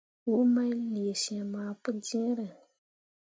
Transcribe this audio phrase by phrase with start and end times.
[0.25, 2.45] Huu main lee syem ah pǝjẽe.